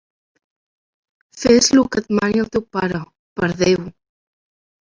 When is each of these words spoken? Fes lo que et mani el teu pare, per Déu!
Fes 1.41 1.65
lo 1.75 1.83
que 1.91 2.03
et 2.05 2.09
mani 2.21 2.43
el 2.45 2.51
teu 2.57 2.65
pare, 2.79 3.05
per 3.41 3.53
Déu! 3.63 3.89